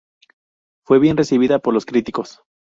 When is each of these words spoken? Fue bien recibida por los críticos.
Fue 0.83 0.97
bien 0.97 1.15
recibida 1.15 1.59
por 1.59 1.75
los 1.75 1.85
críticos. 1.85 2.41